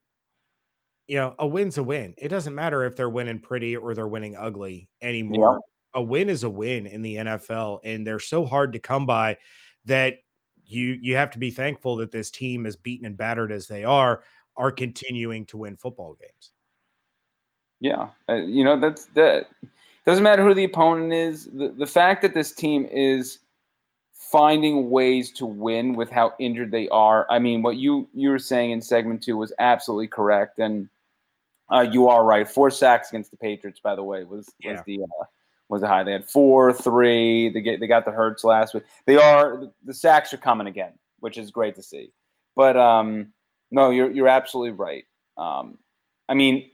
[1.08, 2.14] you know, a win's a win.
[2.16, 5.60] It doesn't matter if they're winning pretty or they're winning ugly anymore.
[5.94, 9.36] A win is a win in the NFL, and they're so hard to come by
[9.86, 10.18] that
[10.64, 13.84] you you have to be thankful that this team, as beaten and battered as they
[13.84, 14.22] are,
[14.56, 16.52] are continuing to win football games.
[17.80, 19.46] Yeah, uh, you know that's that.
[20.08, 21.50] Doesn't matter who the opponent is.
[21.52, 23.40] The the fact that this team is
[24.14, 27.26] finding ways to win with how injured they are.
[27.28, 30.88] I mean, what you you were saying in segment two was absolutely correct, and
[31.70, 32.48] uh, you are right.
[32.48, 35.24] Four sacks against the Patriots, by the way, was was the uh,
[35.68, 36.04] was the high.
[36.04, 37.50] They had four, three.
[37.50, 38.84] They get they got the hurts last week.
[39.04, 42.12] They are the sacks are coming again, which is great to see.
[42.56, 43.34] But um,
[43.70, 45.04] no, you're you're absolutely right.
[45.36, 45.76] Um,
[46.30, 46.70] I mean,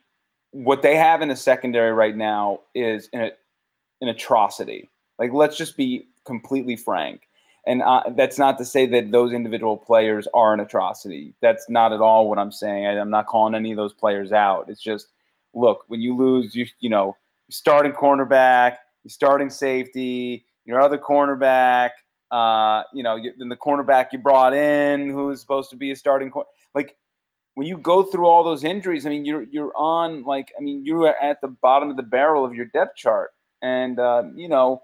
[0.55, 3.33] what they have in the secondary right now is an,
[4.01, 4.89] an atrocity.
[5.19, 7.23] Like, let's just be completely frank.
[7.67, 11.35] And uh, that's not to say that those individual players are an atrocity.
[11.43, 12.87] That's not at all what I'm saying.
[12.87, 14.67] I, I'm not calling any of those players out.
[14.69, 15.09] It's just,
[15.55, 17.17] look, when you lose, you you know,
[17.51, 18.77] starting cornerback,
[19.09, 21.91] starting safety, your other cornerback,
[22.31, 25.97] uh, you know, then the cornerback you brought in, who is supposed to be a
[25.97, 26.97] starting corner, like
[27.55, 30.85] when you go through all those injuries, I mean, you're you're on like, I mean,
[30.85, 33.33] you're at the bottom of the barrel of your depth chart,
[33.63, 34.83] and uh, you know,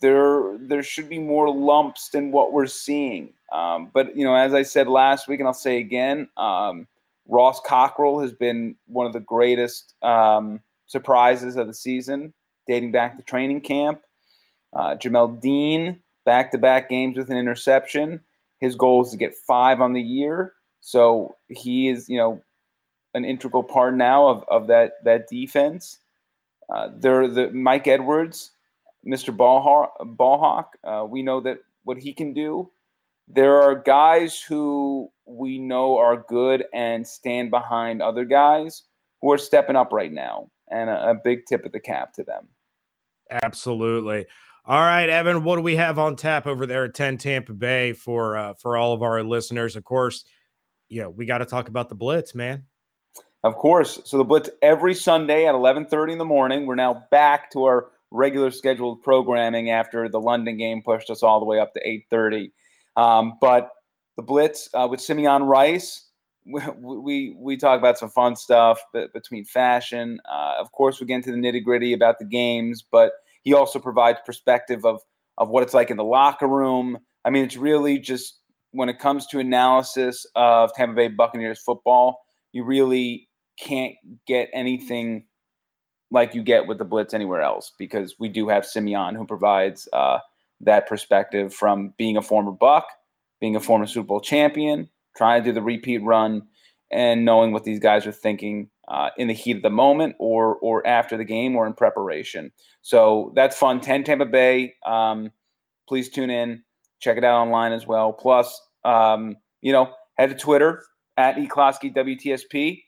[0.00, 3.32] there there should be more lumps than what we're seeing.
[3.52, 6.86] Um, but you know, as I said last week, and I'll say again, um,
[7.26, 12.32] Ross Cockrell has been one of the greatest um, surprises of the season,
[12.66, 14.00] dating back to training camp.
[14.72, 18.20] Uh, Jamel Dean, back to back games with an interception.
[18.60, 20.54] His goal is to get five on the year.
[20.80, 22.42] So he is, you know,
[23.14, 25.98] an integral part now of, of that that defense.
[26.72, 28.52] Uh, there, the Mike Edwards,
[29.06, 29.34] Mr.
[29.34, 29.88] Ballhawk.
[30.16, 32.70] Ballhawk uh, we know that what he can do.
[33.26, 38.84] There are guys who we know are good and stand behind other guys
[39.20, 42.24] who are stepping up right now, and a, a big tip of the cap to
[42.24, 42.48] them.
[43.30, 44.26] Absolutely.
[44.64, 47.94] All right, Evan, what do we have on tap over there at 10 Tampa Bay
[47.94, 49.76] for uh, for all of our listeners?
[49.76, 50.24] Of course,
[50.88, 52.64] know, we got to talk about the Blitz, man.
[53.44, 54.00] Of course.
[54.04, 56.66] So the Blitz every Sunday at 11:30 in the morning.
[56.66, 61.38] We're now back to our regular scheduled programming after the London game pushed us all
[61.38, 62.50] the way up to 8:30.
[62.96, 63.70] Um, but
[64.16, 66.08] the Blitz uh, with Simeon Rice,
[66.46, 70.20] we, we, we talk about some fun stuff between fashion.
[70.28, 73.12] Uh, of course, we get into the nitty gritty about the games, but
[73.42, 75.00] he also provides perspective of
[75.36, 76.98] of what it's like in the locker room.
[77.24, 78.40] I mean, it's really just
[78.72, 82.20] when it comes to analysis of Tampa Bay Buccaneers football,
[82.52, 83.94] you really can't
[84.26, 85.24] get anything
[86.10, 89.88] like you get with the blitz anywhere else because we do have Simeon who provides
[89.92, 90.18] uh,
[90.60, 92.86] that perspective from being a former Buck,
[93.40, 96.42] being a former Super Bowl champion, trying to do the repeat run,
[96.90, 100.56] and knowing what these guys are thinking uh, in the heat of the moment or
[100.56, 102.50] or after the game or in preparation.
[102.80, 103.80] So that's fun.
[103.80, 104.74] 10 Tampa Bay.
[104.86, 105.30] Um,
[105.86, 106.62] please tune in.
[107.00, 108.12] Check it out online as well.
[108.12, 110.82] Plus, um, you know, head to Twitter
[111.16, 112.82] at eClosky WTSP.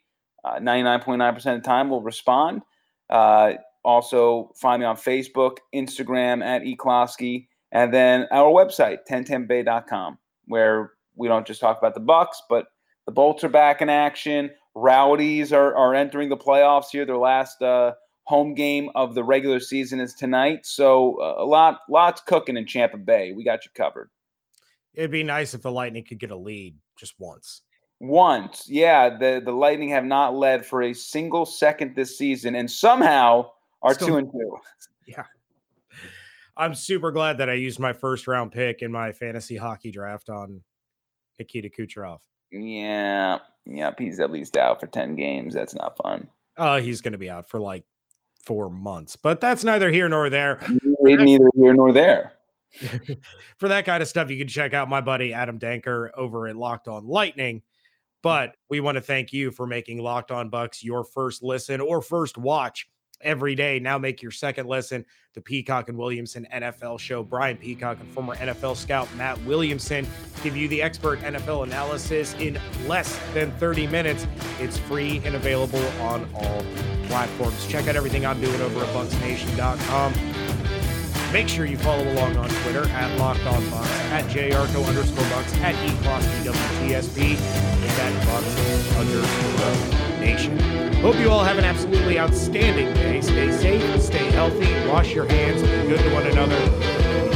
[0.44, 2.62] Uh, 99.9% of the time we'll respond.
[3.10, 3.52] Uh,
[3.84, 11.28] also, find me on Facebook, Instagram at eClosky, and then our website, 10tampabay.com, where we
[11.28, 12.66] don't just talk about the Bucks, but
[13.06, 14.50] the Bolts are back in action.
[14.74, 17.04] Rowdies are, are entering the playoffs here.
[17.04, 17.92] Their last uh,
[18.30, 20.64] home game of the regular season is tonight.
[20.64, 23.32] So uh, a lot, lots cooking in Tampa Bay.
[23.32, 24.08] We got you covered.
[24.94, 27.62] It'd be nice if the Lightning could get a lead just once.
[27.98, 29.18] Once, yeah.
[29.18, 33.50] The the Lightning have not led for a single second this season, and somehow
[33.82, 34.56] are Still, two and two.
[35.06, 35.24] Yeah.
[36.56, 40.30] I'm super glad that I used my first round pick in my fantasy hockey draft
[40.30, 40.62] on
[41.38, 42.20] Nikita Kucherov.
[42.52, 45.52] Yeah, yeah, he's at least out for ten games.
[45.52, 46.28] That's not fun.
[46.56, 47.84] Oh, uh, he's going to be out for like
[48.44, 50.60] four months, but that's neither here nor there.
[51.02, 52.34] Neither here nor there.
[53.58, 56.56] for that kind of stuff, you can check out my buddy Adam Danker over at
[56.56, 57.62] Locked On Lightning.
[58.22, 62.02] But we want to thank you for making Locked On Bucks your first listen or
[62.02, 62.86] first watch
[63.22, 63.78] every day.
[63.78, 65.04] Now make your second listen.
[65.34, 67.22] The Peacock and Williamson NFL show.
[67.22, 70.06] Brian Peacock and former NFL scout Matt Williamson
[70.42, 74.26] give you the expert NFL analysis in less than 30 minutes.
[74.58, 76.62] It's free and available on all
[77.10, 77.66] platforms.
[77.66, 80.14] Check out everything I'm doing over at bucksnation.com.
[81.32, 85.52] Make sure you follow along on Twitter at Locked On Bucks, at JRCO underscore Bucks,
[85.58, 90.58] at ECloskyWTSP, and at Bucks underscore Nation.
[91.00, 93.20] Hope you all have an absolutely outstanding day.
[93.20, 96.58] Stay safe, stay healthy, wash your hands, be good to one another.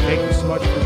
[0.05, 0.84] Thank you so much for